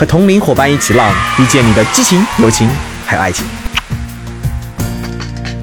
[0.00, 2.66] 和同龄伙伴一起浪，遇见你的激情、友情
[3.04, 3.44] 还有爱情。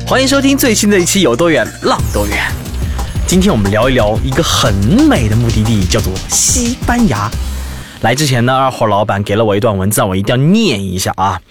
[0.06, 2.38] 欢迎收听最新的一期《有多远浪多远》。
[3.26, 4.72] 今天我们聊一聊一个很
[5.10, 7.28] 美的目的地，叫做西班牙。
[8.02, 11.42] 来之前呢，二号老板给了我一段文字，我一定要念一下啊。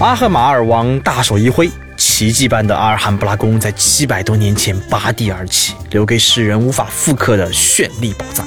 [0.00, 8.44] 阿赫马尔王大手一挥，奇迹般的阿尔罕布拉宫在七百多年前拔地而起，留给世人无法复刻的绚丽宝藏。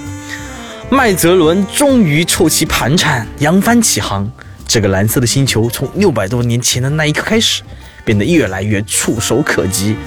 [0.89, 4.29] 麦哲伦终于凑齐盘缠，扬帆起航。
[4.65, 7.61] 这个蓝色的星球从六百多年前的那一刻开始，
[8.05, 9.97] 变得越来越触手可及。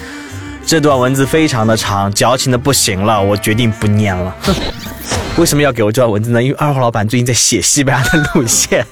[0.65, 4.35] 这段文字非常的长，矫情的不行了，我决定不念了。
[4.41, 4.55] 哼，
[5.37, 6.43] 为什么要给我这段文字呢？
[6.43, 8.85] 因为二号老板最近在写西班牙的路线。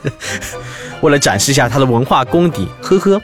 [1.01, 3.23] 为了展示一下他的文化功底，呵呵，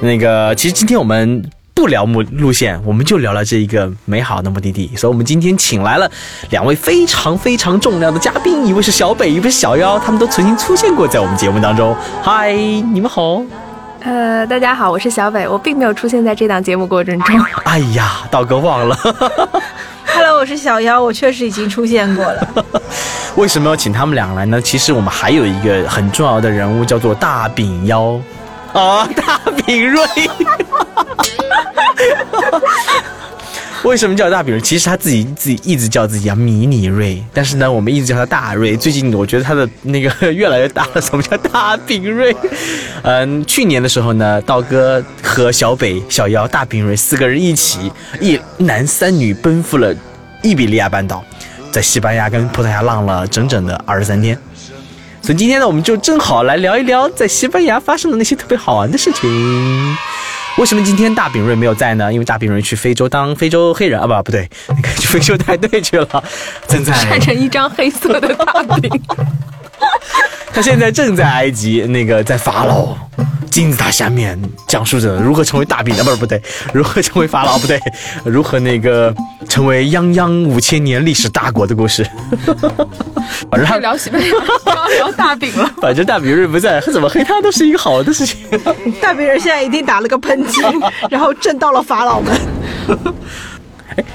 [0.00, 1.42] 那个其实今天我们
[1.76, 4.90] 不聊目路线，我们就聊聊这一个美好的目的地。
[4.96, 6.10] 所以，我们今天请来了
[6.48, 11.94] 两位非常非常重要的嘉宾，一位是小北，一位是小妖，他们都曾经出现过在我们节目当中。
[12.22, 13.42] 嗨，你们好。
[14.00, 17.38] 呃，大家好，我是小北，我并没有出现在这档节目过程中。
[17.64, 18.96] 哎呀，道哥忘了。
[20.08, 22.48] Hello，我是小妖，我确实已经出现过了。
[23.36, 24.58] 为什么要请他们俩来呢？
[24.62, 28.18] 其实我们还有一个很重要的人物，叫做大饼妖。
[28.72, 30.02] 啊，大饼瑞。
[33.84, 34.60] 为什么叫大饼瑞？
[34.60, 38.76] 其实他自己自己一直叫自己叫迷你瑞，但是呢，我们一直叫他大瑞。
[38.76, 41.00] 最近我觉得他的那个 越来越大了。
[41.00, 42.34] 什么叫大饼瑞？
[43.02, 49.94] 嗯，去年的时候呢，道哥和小北、小妖、大饼瑞四个人一起一男三女奔赴了
[50.42, 51.24] 伊比利亚半岛，
[51.70, 54.36] 在西班牙跟葡萄牙浪了整整的二十三天。
[55.22, 59.96] 所以今天呢，我们就正好来聊一聊在西班牙发生的那些特别好玩的事情。
[60.56, 62.10] 为什么今天大饼瑞没有在呢？
[62.12, 66.24] 因为大饼瑞去非洲当非洲黑人啊，不不对，那 个去非洲带队去了，
[66.66, 68.90] 正在晒成一张黑色的大饼。
[70.54, 72.96] 他现在正在埃及那个在法老
[73.50, 76.40] 金字塔下面讲述着如何成为大饼啊，不是不对，
[76.72, 77.80] 如何成为法老不对，
[78.24, 79.14] 如何那个
[79.48, 82.06] 成为泱泱五千年历史大国的故事。
[83.50, 84.28] 反正他聊西班牙，
[84.72, 85.70] 要聊大饼了。
[85.80, 88.36] 反正大饼人不在，怎么黑他都是一个好的事情。
[89.00, 92.34] 大饼人现在一定打了个喷嚏，然后震到了法老们。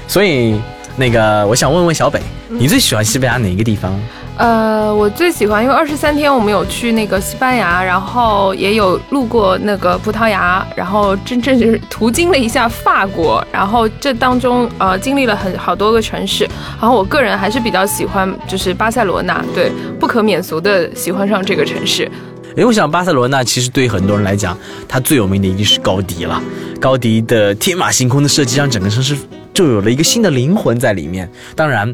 [0.06, 0.60] 所以
[0.96, 3.98] 那个我想问问小北，你最喜欢西班牙哪一个地方？
[4.38, 16.48] 呃，我最喜欢，因为二十三天我们有去那个西班牙，然后也有路过那个葡萄牙，然后真正是途经了一下法国，然后这当中呃经历了很好多个城市，
[16.80, 22.10] 然后我个人还是比较喜欢就是巴塞罗那，对，不可免俗的喜欢上这个城市。
[22.54, 24.56] 因为我想巴塞罗那其实对于很多人来讲，
[24.88, 26.42] 它最有名的一定是高迪了。
[26.80, 29.16] 高迪的天马行空的设计让整个城市
[29.54, 31.30] 就有了一个新的灵魂在里面。
[31.54, 31.92] 当然，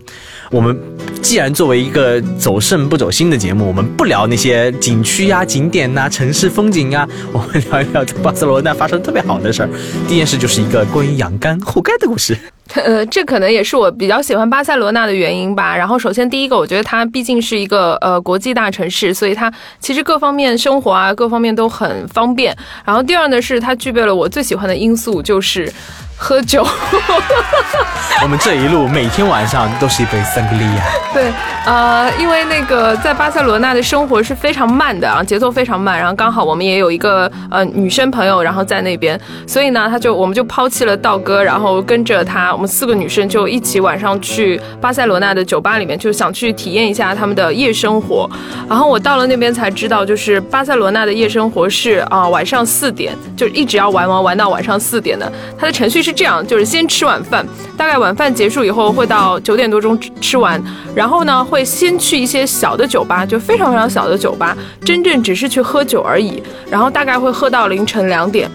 [0.50, 0.78] 我们
[1.20, 9.68] 既然作为一个走肾不走心的节目，我们不聊那些景区呀、景点呐、城市风景啊， 我们聊一聊在巴塞罗那发生特别好的事儿。
[10.06, 12.36] 第一件事就是一个关于养肝护肝的故事。
[12.74, 15.74] 呃，这可能也是我比较喜欢巴塞罗那的原因吧。
[15.74, 22.54] 然后，首先第一个，我觉得它毕竟是一个呃国际大城市，所以它其实各方面生活啊，各方面都很方便。
[22.84, 25.72] 然后第二呢，是它具备了我最喜欢的因素，就是
[26.18, 26.66] 喝酒。
[28.20, 30.82] 我们这一路每天晚上都是一杯桑格利亚。
[31.14, 31.32] 对，
[31.64, 35.96] 呃，因为那个在巴塞罗那的生活是非常慢的啊，节奏非常慢。
[35.96, 48.28] 然后刚好我们也有一个呃女生朋友，然后在那边，所以呢，他就我们就抛弃了道哥，然后跟着他，我们四个女生就一起晚上去巴塞罗那的酒吧里面，就想去体验一下他们的夜生活。
[48.68, 55.30] 然后我到了那边才知道，就是巴塞罗那的夜生活是啊、晚上四点就一直要玩玩玩到晚上四点的。
[55.58, 57.46] 它的程序是这样，就是先吃晚饭，
[57.76, 60.58] 大概晚饭结束以后会到九点多钟吃完，
[60.94, 68.50] 然后呢会先去一些小的酒吧，就非常非常小的酒吧，真正只是去喝酒而已，然后大概会喝到凌晨两点。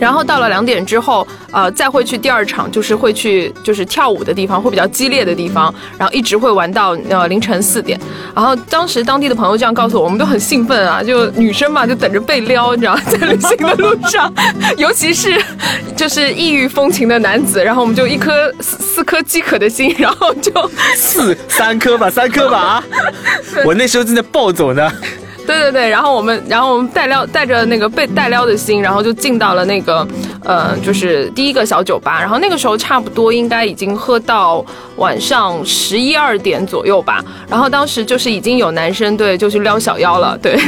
[0.00, 7.98] 然后到了两点之后，呃，再会去第二场，就是会去就是跳舞的地方，会比较激烈的地方，然后一直会玩到呃凌晨四点。
[8.34, 14.32] 然后当时当地的朋友这样告诉我，我们都很兴奋啊，就女生嘛，就等着被撩，你知道，在旅行的路上，
[14.76, 15.40] 尤 其是
[15.96, 20.50] 就是异域风情的男子，然后我们就一颗四四颗饥渴的心，然后就
[20.96, 22.84] 四三颗吧，三颗吧啊！
[23.64, 24.92] 我那时候正在暴走呢。
[25.46, 30.06] 对对对，然后我们，然后我们带撩带着那个被带撩的心，然后就进到了那个，
[30.42, 32.18] 呃，就是第一个小酒吧。
[32.20, 34.64] 然后那个时候差不多应该已经喝到
[34.96, 37.24] 晚上十一二点左右吧。
[37.48, 40.58] 然后当时就是已经有男生对就去撩小妖了，对，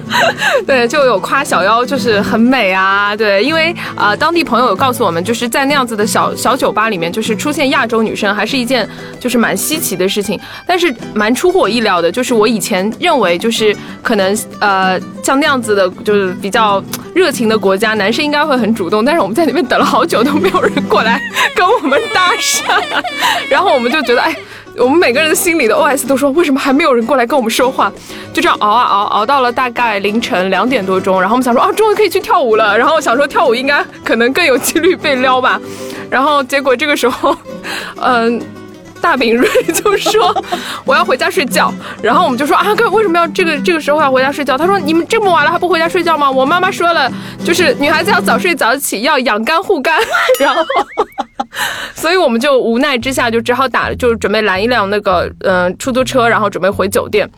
[0.66, 8.88] 对，就有夸小妖就是很美啊，对，因为呃当地朋友有告诉我们，就是在那样子的小小酒吧里面，就是出现亚洲女生还是一件
[9.20, 10.38] 就是蛮稀奇的事情。
[10.66, 16.82] 但是蛮出乎我意料的，就是我以前认为就是可能呃像那样子的，就是比较
[17.14, 19.04] 热情的国家，男生应该会很主动。
[19.04, 21.20] 但是我们在那边等了好久都没有人过来
[21.54, 22.62] 跟我们搭讪，
[23.48, 24.36] 然 后我们就觉得哎。
[24.78, 27.90] 我们每个人心里的 OS 都说，为什么还没有人过来跟我们说话？
[28.30, 32.76] 就这样熬啊熬，熬到了大概凌晨两点多钟，然后我们想说啊，终于可以去跳舞了。
[32.76, 35.58] 然后想说跳舞应该可能更有几率被撩吧。
[36.10, 37.34] 然后结果这个时候，
[38.02, 38.38] 嗯，
[39.00, 40.44] 大饼瑞就说
[40.84, 41.72] 我要回家睡觉。
[42.02, 44.58] 然后我们就说啊，哥为什么要这个这个时候要回家睡觉？
[44.58, 46.30] 他说你们这么晚了还不回家睡觉吗？
[46.30, 47.10] 我妈妈说了，
[47.42, 49.98] 就是女孩子要早睡早起，要养肝护肝。
[50.38, 50.62] 然后。
[51.94, 57.28] 所以我们就无奈之下，就只好打，就是准备拦一辆那个嗯出租车，然后准备回酒店。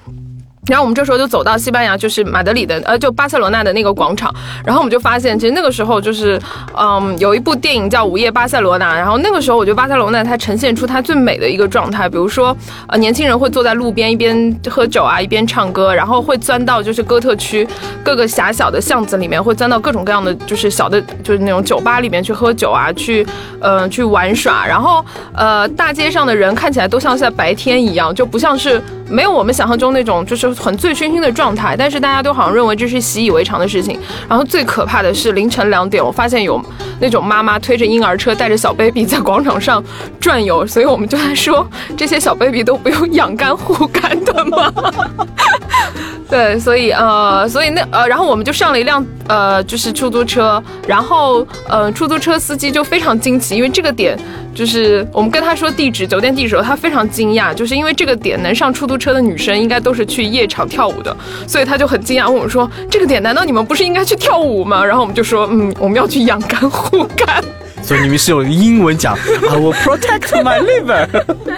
[0.68, 4.32] 然后我们这时候就走到西班牙，就是马德里的，呃，就巴塞罗那的那个广场。
[4.64, 6.40] 然后我们就发现，其实那个时候就是，
[6.78, 8.92] 嗯，有一部电影叫《午夜巴塞罗那》。
[8.94, 12.08] 然后那个时候，我觉得巴塞罗那它呈现出它最美的一个状态。
[12.08, 12.54] 比如说，
[12.86, 17.66] 呃，年轻人会坐在路边一边喝酒啊，一边唱歌，然后会钻到就是哥特区
[18.04, 23.26] 各个狭小的巷子里面，会钻到各种各样的就是小的，就是那种酒吧里面去喝酒啊，去，
[23.60, 24.66] 呃，去玩耍。
[24.66, 25.02] 然后，
[25.34, 30.57] 呃，大街上的人看起来都像是在白天一样，就不像是没有我们想象中那种就是。
[30.58, 33.98] 很醉醺醺的状态，但是大家都好像认为这是习以为常的事情。
[34.28, 36.60] 然后最可怕的是凌晨两点，我发现有
[37.00, 39.82] 那种妈妈推着婴儿车带着小 baby 在广场上
[40.20, 41.66] 转悠，所以我们就在说
[41.96, 44.72] 这些小 baby 都不用养肝护肝的吗？
[46.28, 54.18] 对，所以呃，所以那呃，然后我们就上了一辆呃，就是出租车，然后呃，出租车司机就非常惊奇，因为这个点
[54.54, 61.16] 就是我们跟他说地址酒店地址，他非常惊讶，就是因为这个点能上出租车的女生应该都是去夜常跳舞的，
[61.46, 64.84] 所以他就很惊讶问我们说，这个点难道你们不是应该去跳舞吗？
[64.84, 67.44] 然后我们就说，嗯，我们要去养肝护肝。
[67.88, 69.16] 所以你们是用英文讲，
[69.48, 71.08] I will protect my liver。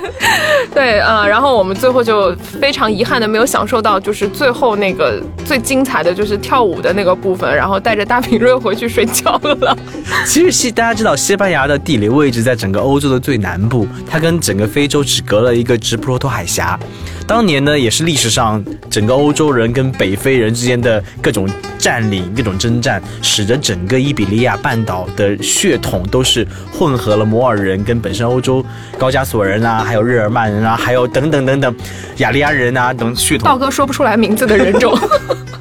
[0.73, 9.77] 对，呃，然后我们最后就非常遗憾的没有享受到，就是最后那个最精彩的就是跳舞的那个部分，然后带着大平瑞回去睡觉了。
[10.25, 16.79] 其实西大家知道，西班牙的地理位置在整个欧洲的最南部，它跟整个非洲只隔了一个直布罗陀海峡。
[17.27, 21.49] 当年呢，也是历史上整个欧洲人跟北非人之间的各种
[21.79, 28.65] 占领、各种征战，使得整个伊比利亚半岛的血统都是混合了摩尔人跟本身欧洲
[28.99, 31.75] 高加索人啊，还有日耳曼人啊，还有等等等等
[32.17, 33.47] 雅利安人啊等血统。
[33.47, 34.99] 道哥说不出来名字的人种，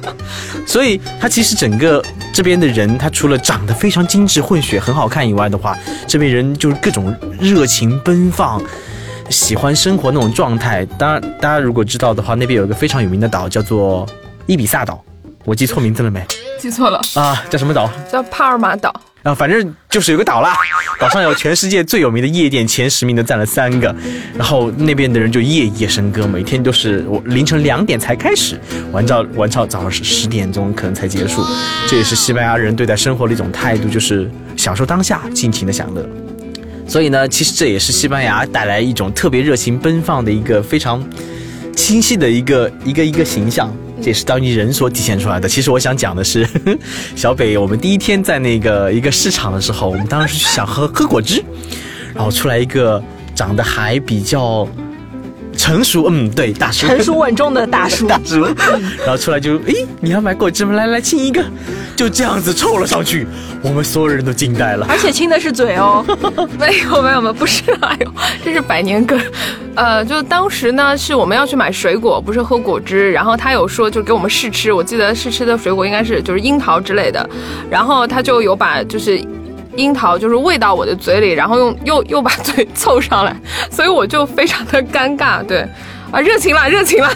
[0.66, 2.02] 所以他其实整个
[2.32, 5.76] 这边的人，他除了长得非常精致、混血很好看以外的话，
[6.06, 8.60] 这边人就是各种热情奔放。
[9.28, 14.04] 喜欢生活那种状态，当然，大家如果知道的话，那边有一个非常有名的岛叫做
[14.46, 15.00] 伊比萨岛，
[15.44, 16.26] 我记错名字了没？
[16.58, 17.88] 记错了啊，叫什么岛？
[18.10, 18.92] 叫帕尔马岛。
[19.22, 20.54] 啊，反正就是有个岛啦，
[20.98, 23.94] 岛上有全世界最有名的夜店，前十名的占了三个，
[24.34, 28.58] 然后那边的人就夜夜笙歌，每天都是我凌晨两点才开始，
[28.92, 31.44] 玩到玩到早上十十点钟可能才结束，
[31.86, 36.08] 这也是西班牙人对待生活的一种态度，就是享受当下，尽情的享乐。
[36.88, 41.04] 所以呢，其实这也是西班牙带来一种特别热情奔放的一个非常
[41.76, 45.48] 清晰的一个一个一个形象，这也是当地人所体现出来的。
[45.48, 46.48] 其实我想讲的是，
[47.14, 51.42] 小北，我们第一天在那个一个市场的时候，我们当时想喝喝果汁，
[52.14, 53.02] 然后出来一个
[53.34, 54.66] 长得还比较。
[55.60, 58.42] 成熟，嗯，对，大叔，成熟稳重的大叔， 大叔，
[59.04, 60.72] 然后出来就，诶，你要买果汁吗？
[60.72, 61.44] 来来，亲一个，
[61.94, 63.26] 就这样子凑了上去，
[63.60, 66.02] 我们所有人都惊呆了，而且亲的是嘴哦，
[66.58, 68.10] 没有没有没有，不是，哎呦，
[68.42, 69.20] 这是百年梗，
[69.74, 77.28] 呃，就当时呢是我们要去买水果，不是喝果汁，然后他有说就给我们试吃，我记得试吃的水果应该是就是樱桃之类的，
[77.70, 79.22] 然后他就有把就是。
[79.76, 83.34] 樱桃就是喂到我的嘴里，然后用 又又把嘴凑上来，
[83.70, 85.42] 所以我就非常的尴尬。
[85.44, 85.66] 对，
[86.10, 87.10] 啊，热情了， 热情了。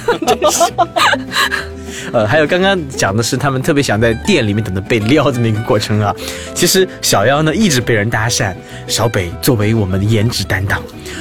[2.13, 6.15] 呃，还有刚刚讲的是他们特别想在店里面等着被撩的那个过程啊。
[6.53, 8.53] 其实小妖呢一直被人搭讪，
[8.87, 10.81] 小北作为我们的颜值担当，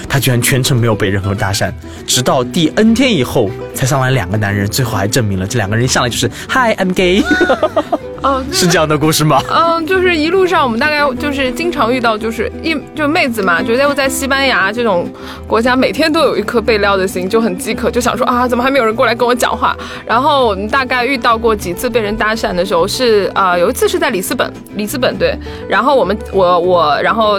[0.10, 1.72] 他居然全程没有被任何搭讪，
[2.06, 7.24] 直到第 N 天以后才上来两个男人，最后还证明了这两个人一上来就是 Hi I'm gay。
[8.24, 9.42] 哦，是这样的故事吗？
[9.52, 15.08] 嗯，就是一路上我们大概就是经常遇到，就是一就妹子嘛，觉得又在西班牙这种
[15.46, 19.76] 国家，每天都有一颗被撩的心，就很饥渴，就想说啊，怎么还没有人过来跟我讲话？
[20.06, 25.38] 然后我们大概遇到过几次被人搭讪的时候，是啊、有一次是在里斯本，里斯本对，
[25.68, 27.38] 然后我们我我然后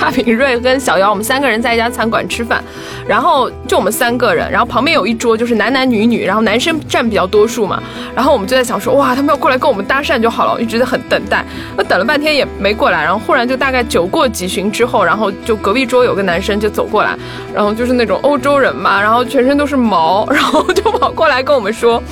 [0.00, 2.62] 大平瑞跟小姚，我们三个人在一家餐馆吃饭，
[3.06, 7.80] 然后就我们三个人，然后旁边有一桌就是男男女女，然后男生占比较多数嘛，
[8.16, 11.44] 然后我们就在想说，哇，他们要过来跟我们搭讪就好了，一直在很等待，
[11.76, 17.14] 那等了半天也没过来，然后忽然就大概酒过几巡之后，然后就隔壁桌有个男生就走过来，
[17.54, 22.02] 然后就是那种欧洲人嘛，然后全身都是毛，然后就跑过来跟我们说，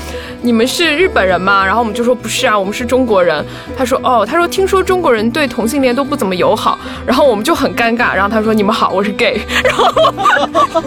[0.42, 1.64] 你们是日本人吗？
[1.64, 3.42] 然后我们就说不是啊，我们是中国人。
[3.78, 10.82] 他说哦，他说听说中国人对同性恋都不怎么友好，然后我们就很尴尬，然后他说你们好，我是 gay， 然后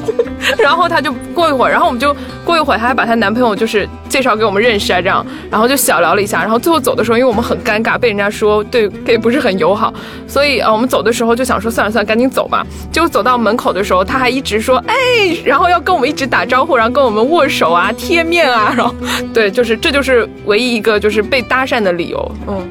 [0.59, 9.93] 然后他就过一会儿，然后我们就过一会儿，他还把她男朋友就是介绍给我们认识啊，这样，然后就小聊了一下，然后最后走的时候，因为我们很尴尬，被人家说对 gay 不是很友好，
[10.27, 12.65] 所以呃我们走的时候就想说算了算了，赶紧走吧。
[12.91, 14.95] 结果走到门口的时候，他还一直说哎，
[15.43, 18.93] 然后要跟我们一直打招呼，然后跟我们握手啊、贴面啊，然后
[19.33, 22.61] 对，就是这就是唯一一个就是被搭讪的理由，嗯。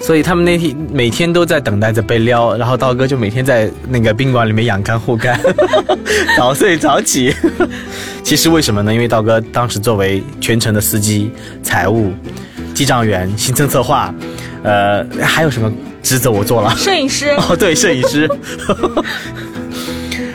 [0.00, 5.40] 所以他们那天每天都在等待着被撩，然后道哥就每天在那个宾馆里面养肝护肝，
[6.36, 7.34] 早睡早起。
[8.22, 8.92] 其实为什么呢？
[8.92, 11.30] 因为道哥当时作为全程的司机、
[11.62, 12.12] 财务、
[12.74, 14.12] 记账员、行程策划，
[14.62, 16.74] 呃，还有什么职责我做了？
[16.76, 18.28] 摄影师 哦，对，摄影师。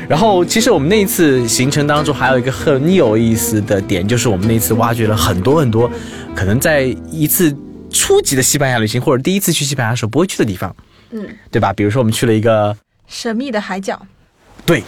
[0.09, 5.87] 然后，其实我们那一次行程当中还有一个很有意思的点，就是我们那次挖掘了很多很多，
[6.35, 7.55] 可能在一次
[7.91, 10.75] 初级的西班牙旅行或者第一次去西班牙的时候不会去的地方，
[11.11, 11.71] 嗯，对吧？
[11.73, 12.75] 比如说我们去了一个，
[13.07, 14.01] 神秘的海角，
[14.69, 14.83] 对，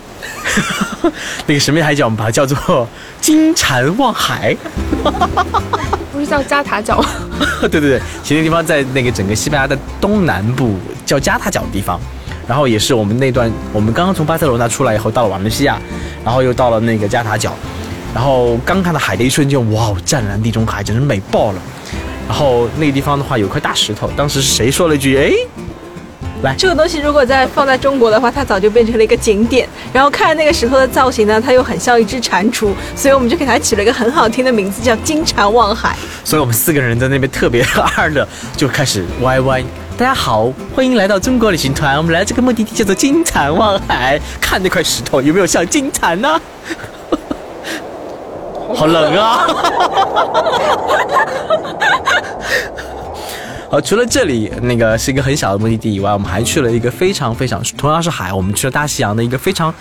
[1.48, 2.88] 那个神秘海角，我们把它叫做
[3.20, 4.56] 金蝉望海。
[6.14, 7.10] 不是叫加塔角吗？
[7.62, 12.00] 对 对对，其实那个地方在那个整个西班牙的东南部，叫加塔角的地方。
[12.48, 15.80] 然后也是我们那段，我们刚刚从巴塞罗那出来以后，到了瓦伦西亚，
[16.24, 17.56] 然后又到了那个加塔角，
[18.14, 21.62] 然后刚看到海的一瞬间，哇，湛蓝地中海简直美爆了。
[22.28, 25.18] 然后那个地方的话有块大石头，当时是谁说了一句？
[25.18, 25.32] 哎，
[26.58, 29.70] 这个东西如果在放在中国的话，它早就变成了一个景点。
[29.94, 35.96] 然后看那个石头的造型呢，它又很像一只蟾蜍，所以我们就给它起了一个很好听的名字，叫金蟾望海。
[36.24, 37.64] 所以我们四个人在那边特别
[37.96, 39.64] 二的就开始歪歪。
[39.98, 41.96] 大家好，欢迎来到中国旅行团。
[41.98, 46.30] 我们来这个目的地叫做金蟾望海，看那块石头有没有像金蟾呢？
[48.74, 49.46] 好冷啊！
[53.72, 59.74] 好，除了这里那个是一个很小的目的地以外，我们还去了一个非常非常同样是海，我们去了大西洋的一个非常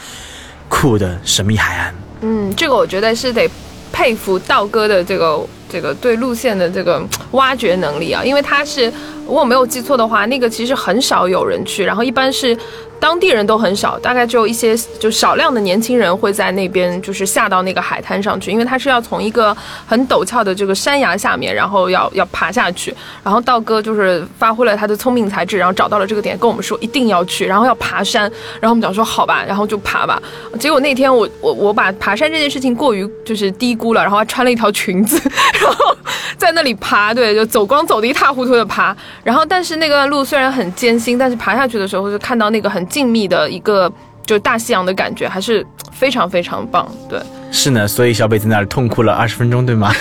[0.69, 1.93] 酷的神秘海岸。
[2.21, 3.51] 嗯，这个我觉得是得
[3.91, 8.93] 佩服道哥的这个这个对路线的这个挖掘能力啊，因为他是
[9.27, 12.57] 我没有记错的话，那个其实很少有人去，然后一般是
[13.01, 28.31] 当地人都很少，大概只有一些就少量的年轻人会在那边就是下到那个海滩上去，因为他是要从一个很陡峭的这个山崖下面，然后要要爬下去，然后道哥就是发挥了他的聪明才智，然后找到了这个点，跟我们说一定要去，然后要爬山，
[28.61, 30.21] 然后我们讲说好吧，然后就爬吧，
[30.59, 35.19] 结果那天我我我把爬山这件事情过于就是低估了，然后还穿了一条裙子，
[35.61, 35.97] 然后
[36.37, 43.91] 在那里爬，对，就走光走的一塌糊涂的爬，然后但是那个路虽然很艰辛，但是爬下去的时候就看到那个很静谧的一个
[44.27, 47.19] 就是大西洋的感觉，还是非常非常棒，对。
[47.51, 49.91] 是呢，所以小北在那儿痛哭了二十分钟，对吗？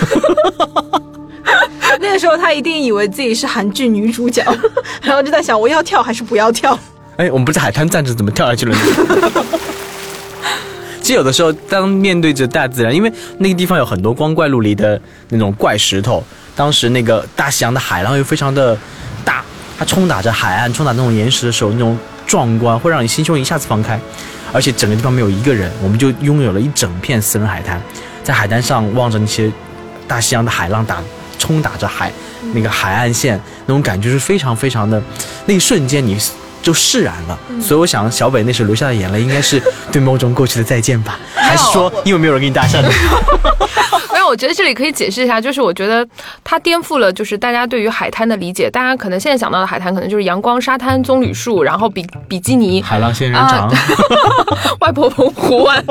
[2.02, 4.44] 那个时候他一定以为自己是韩剧女主角，
[5.02, 6.78] 然后就在想我要跳还是不要跳。
[7.18, 8.82] 哎，我们不是海滩站着，怎么跳下去了呢？
[11.02, 16.24] 其实有的时候，当面对着大自然，因为那个地方有很多光怪陆离的那种怪石头，
[16.56, 18.78] 当时那个大西洋的海浪又非常的
[19.26, 19.44] 大，
[19.78, 21.98] 它冲打着海岸，冲打那种岩石的时候，那种
[22.30, 24.00] 壮观会让你心胸一下子放开，
[24.54, 27.82] 而且整个地方没有一个人，我们就拥有了一整片私人海滩，
[28.24, 29.52] 在海滩上望着那些
[30.08, 30.98] 大西洋的海浪打
[31.40, 32.14] 冲打着海，
[32.54, 35.02] 那个海岸线那种感觉是非常非常的，
[35.48, 36.16] 那一瞬间你
[36.62, 37.40] 就释然了。
[37.60, 39.60] 所以我想小北那时候流下的眼泪，应该是
[39.92, 42.84] 对某种过去的再见吧，还是说因为没有人给你搭讪
[44.30, 46.08] 我觉得这里可以解释一下，就是我觉得
[46.44, 48.70] 它颠覆了就是大家对于海滩的理解。
[48.70, 53.70] 大家可能现在想到的海滩，可能就是阳光、沙滩、棕榈树，然后比比基尼、海浪仙人掌，
[54.82, 55.84] 外婆澎湖湾。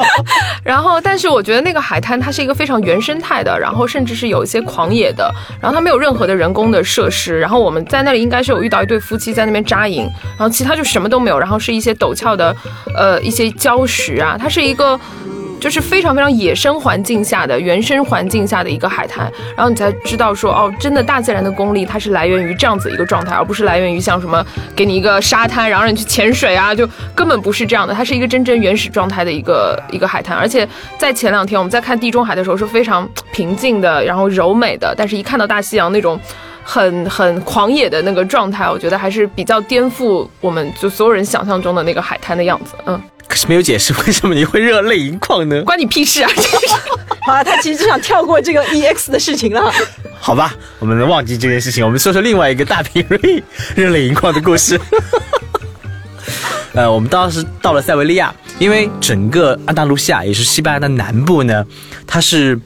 [0.63, 5.29] 然后，但是我觉得那个海滩它是一个非常原生态的，然后甚至是有一些狂野的，
[5.61, 7.39] 然后它没有任何的人工的设施。
[7.41, 12.55] 然后我们在那里应该是有遇到一对夫妻在那边扎营，然后其他就什么都没有，然后是一些陡峭的，
[12.95, 14.99] 呃，一些礁石啊，它是一个。
[15.59, 30.37] 就是非常非常野生环境下的原生环境下的一个海滩，然后你才知道说哦，真的大自然的功力它是来源于这样子一个状态，而不是来源于像什么给你一个沙滩，然后让你去潜水啊，就根本不是这样的，它是一个真正原始状态的一个一个海滩。
[30.37, 36.19] 而且在前两天我们在看地中海的时候是非常平静的，然后柔美的，但是一看到大西洋那种。
[36.71, 42.75] 很很狂野的那个状态，我觉得还是比较颠覆我们就所有人想象中的那个海滩的样子。
[42.85, 45.63] 嗯，可是没有解释为什么你会热泪盈眶呢？
[45.69, 46.31] 关你屁事啊！
[47.27, 49.71] 好了，他其实就想跳过这个 EX 的事情了。
[50.19, 53.43] 好吧，我们忘记这件事情，我们说说另外一个大平瑞
[53.77, 54.81] 热泪盈眶的故事。
[56.73, 61.65] 呃，我们当时到了塞维利亚，因为整个安达卢西亚也是西班牙的南部呢，
[62.07, 62.59] 它是。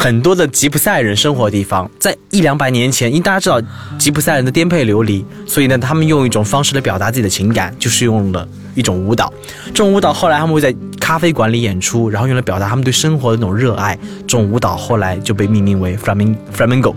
[0.00, 3.60] 很多的吉普赛人生活的地方，在一两百年前，因为大家知道
[3.98, 9.30] 吉普赛人的颠沛流离，所以呢，他们用一种方式来表达自己的情感，就是用了一种舞蹈。
[9.66, 13.94] 这种舞蹈后来他们会在咖啡馆里演出，然后用来表达他们对生活的那种热爱。
[14.20, 16.94] 这种舞蹈后来就被命名为 flamin flamingo。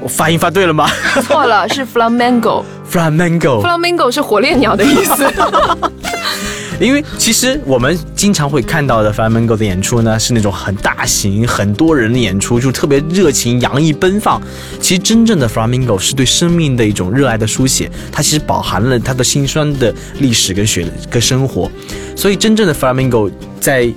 [0.00, 0.90] 我发音发对了吗？
[1.22, 2.64] 错了，是 flamingo。
[2.90, 3.62] flamingo。
[3.62, 5.24] flamingo 是火烈鸟的意思。
[6.80, 14.42] 因为其实我们经常会看到的 Flamingo 的演出呢，是那种很大型、很多人的演出，就特别热情、洋溢、奔放。
[14.80, 21.70] 其实真正的 Flamingo 是对生命的一种热爱的书写，它其实饱含了它的辛酸的历史跟血跟生活。
[22.16, 23.92] 所以真正的 Flamingo 在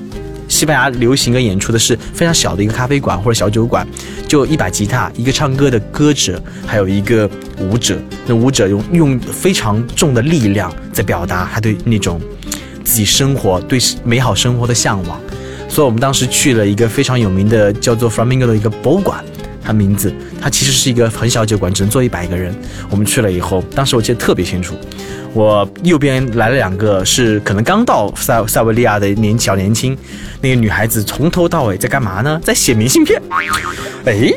[0.48, 3.86] 西班牙流行跟演出的是非常小的一个咖啡馆或者小酒馆，
[4.28, 7.30] 就一把吉他、一个唱歌的歌者，还有一个
[7.60, 8.00] 舞者。
[8.26, 12.22] 那舞者用用非常重的力量在表达他对那种。
[12.88, 15.20] 自己生活对美好生活的向往，
[15.68, 19.22] 所以我们当时去了一个非常有名的叫做 Flamingo 的一个博物馆，
[19.62, 22.56] 它名字它其实是一个很小酒馆，只能坐一百个人。
[22.90, 24.74] 我们去了以后，当时我记得特别清楚，
[25.34, 29.96] 我右边来了两个是可能刚到塞塞维利亚的年小年轻，
[30.40, 32.40] 那个女孩子从头到尾在干嘛呢？
[32.42, 33.22] 在写明信片。
[34.06, 34.32] 哎。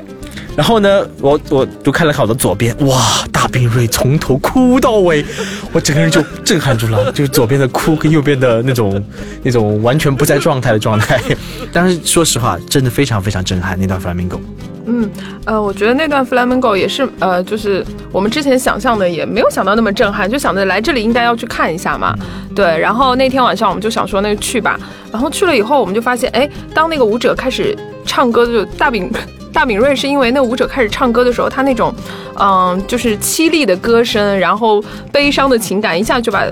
[0.60, 3.00] 然后呢，我我就看了看我的左边，哇，
[3.32, 5.24] 大冰瑞从头哭到尾，
[5.72, 9.02] 我整个人就震撼住了，就是左边的哭跟右边的那种
[9.42, 11.18] 那种完全不在状态的状态。
[11.72, 14.38] 但是说实话，真的非常非常震撼那段 flamingo。
[14.84, 15.10] 嗯，
[15.46, 22.14] 呃，我觉得那段 flamingo 也是，呃，就是我们之前想象的也没有想到那么震撼，就想着来这里应该要去看一下嘛。
[22.54, 24.78] 对，然后那天晚上我们就想说那就去吧，
[25.10, 29.10] 然后去了以后我们就发现，哎，当那个舞者开始唱歌，就大饼。
[29.52, 31.92] 大敏锐是因为那舞者开始唱歌的时候，他那种，
[32.38, 34.82] 嗯，就是凄厉的歌声，然后
[35.12, 36.44] 悲伤的情感一下就把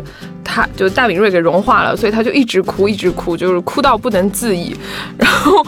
[0.45, 4.77] 他就大敏锐给融化了，所以他就一直哭，一直哭，就是哭到不能自已。
[5.17, 5.65] 然后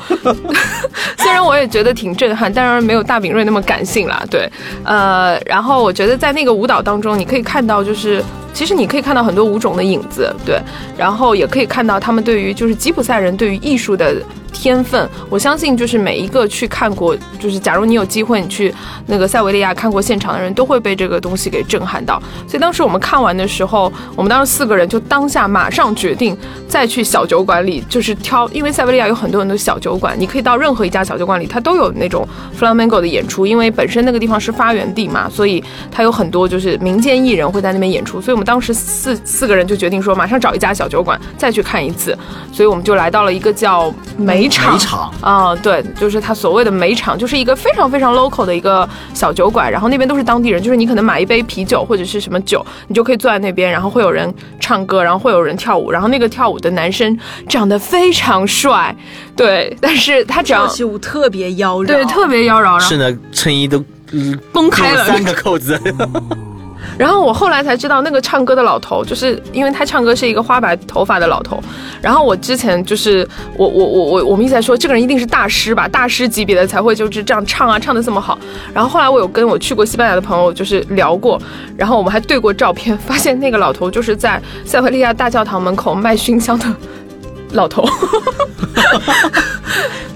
[1.19, 4.23] 虽然我也觉得挺震撼，当然没有大敏锐那么感性啦。
[4.31, 4.51] 对，
[4.85, 10.61] 呃，然后我觉得在那个舞蹈当中，你可以看到，就是其实你可以看到很多舞种的影子，对，
[10.99, 14.17] 然后也可以看到他们对于就是吉普赛人对于艺术的。
[14.51, 18.75] 天分，我相信就是每一个去看过，就是假如你有机会你去
[19.07, 22.21] 那个塞维利亚看过现场的人，都会被这个东西给震撼到。
[22.47, 26.37] 所以当时我们看完的时候，我们当时四个人就当下马上决定
[26.69, 32.27] 再去小酒馆里，就是挑，因为塞维利亚有很多很多小酒馆，你可以到任何一家小酒馆里，它都有那种
[32.59, 38.21] flamenco 的演出，因为本身那个地方是发源地嘛，所以它有很多就是民间艺人会在那边演出。
[38.21, 42.17] 所以我们当时四四个人就决定说，马上找一家小酒馆再去看一次。
[42.53, 44.40] 所以我们就来到了一个叫梅。
[44.41, 58.95] 煤场啊，对，就是他所谓的煤场，就是一个非常非常 local 的一个小酒馆，然后那边都是当地人，就是你可能买一杯啤酒或者是什么酒，你就可以坐在那边，然后会有人唱歌，然后会有人跳舞，然后那个跳舞的男生长得非常帅，
[59.37, 63.83] 对，但是他跳起舞特别妖娆，对，特别妖娆，是呢，衬衣都
[64.53, 65.05] 崩开了。
[65.07, 65.81] 三个扣子。
[66.99, 71.63] 然后我后来才知道，那个唱歌的老头，就是因为他唱歌是一个花白头发的老头。
[72.01, 78.39] 然后我之前就是我我我我我们一直在说，这个人一定是大师吧，大师级别的才会就是这样唱啊，唱的这么好。
[78.75, 81.41] 然后后来我有跟我去过西班牙的朋友就是聊过，
[81.77, 86.67] 然后我们还对过照片，发现那个老头就是在塞维利亚大教堂门口卖熏香的
[87.53, 87.87] 老头。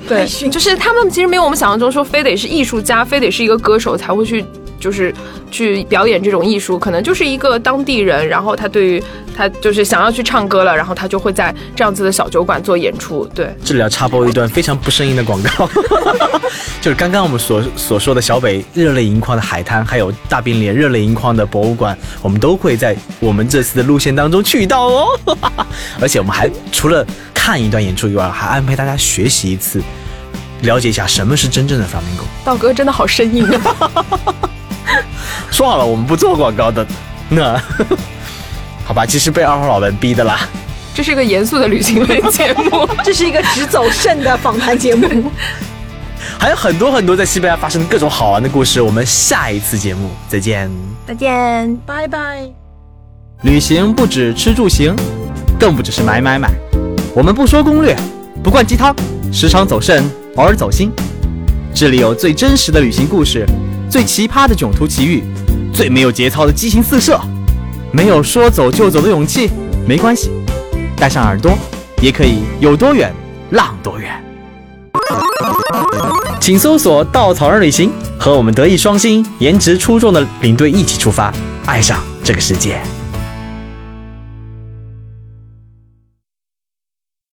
[0.06, 4.44] 对， 就是他们其实没有我们想象中说非得是艺术家，非得是一个歌手才会去。
[4.78, 5.14] 就是
[5.50, 9.02] 去表演这种艺术，可能就是一个当地人，然后他对于
[9.36, 13.24] 他就是想要去唱歌了，然后他就会在这样子的小酒馆做演出。
[13.34, 15.68] 对，这里要插播一段非常不生硬的广告，
[16.80, 25.06] 就是刚刚我们所所说的小北热泪盈眶的海滩，还有大冰脸热泪盈眶的博物馆，我们都会在我们这次的路线当中去到哦。
[26.00, 29.80] 而且我们还除了看一段演出以外，还安排大家学习一次，
[30.62, 32.24] 了解一下什么是真正的 flamingo。
[32.44, 33.90] 道哥真的好生硬啊！
[35.54, 36.84] 说好了，我们不做广告的，
[37.28, 37.56] 那
[38.84, 40.40] 好吧，其实被二号老板逼的啦。
[40.92, 42.84] 这是一个严肃的旅行类节目。
[43.04, 45.30] 这是一个只走肾的访谈节目。
[46.40, 50.68] 还有很多很多在西班牙发生的各种好玩的故事，我们下一次节目再见。
[51.06, 52.50] 再见，拜拜。
[53.42, 54.96] 旅行不止吃住行，
[55.56, 56.50] 更不只是买买买。
[57.14, 57.96] 我们不说攻略，
[58.42, 58.92] 不灌鸡汤，
[59.32, 60.02] 时常走肾，
[60.34, 60.90] 偶尔走心。
[61.72, 63.46] 这里有最真实的旅行故事，
[63.88, 65.22] 最奇葩的囧途奇遇，
[65.74, 67.20] 最没有节操的激情四射。
[67.92, 69.50] 没有说走就走的勇气，
[69.86, 70.30] 没关系，
[70.96, 71.56] 带上耳朵，
[72.00, 73.12] 也可以有多远
[73.50, 74.12] 浪多远。
[76.40, 81.32] 请搜索“稻草人旅行”，和我们德艺双馨、颜值出众的领队一起出发，
[81.66, 82.80] 爱上这个世界。